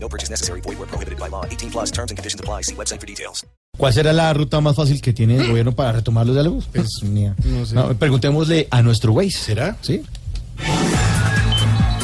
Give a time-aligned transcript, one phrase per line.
[0.00, 0.60] No purchase necessary.
[0.62, 1.44] Void where prohibited by law.
[1.44, 2.62] 18 plus terms and conditions apply.
[2.62, 3.44] See website for details.
[3.76, 6.68] ¿Cuál será la ruta más fácil que tiene el gobierno para retomar los diálogos?
[6.72, 6.88] Pues,
[7.72, 9.38] no, preguntémosle a nuestro Waze.
[9.38, 9.76] ¿Será?
[9.82, 10.02] Sí.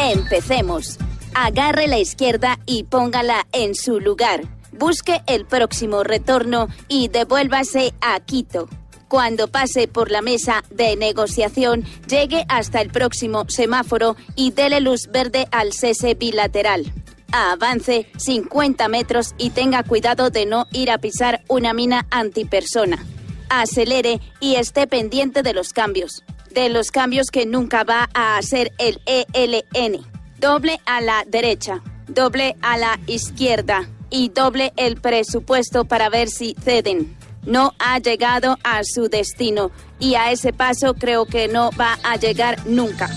[0.00, 0.98] Empecemos.
[1.32, 4.40] Agarre la izquierda y póngala en su lugar.
[4.72, 8.68] Busque el próximo retorno y devuélvase a Quito.
[9.06, 15.08] Cuando pase por la mesa de negociación, llegue hasta el próximo semáforo y dele luz
[15.12, 16.92] verde al cese bilateral.
[17.32, 23.04] Avance 50 metros y tenga cuidado de no ir a pisar una mina antipersona.
[23.48, 26.22] Acelere y esté pendiente de los cambios.
[26.50, 30.04] De los cambios que nunca va a hacer el ELN.
[30.38, 36.56] Doble a la derecha, doble a la izquierda y doble el presupuesto para ver si
[36.62, 37.16] ceden.
[37.46, 42.16] No ha llegado a su destino y a ese paso creo que no va a
[42.16, 43.08] llegar nunca.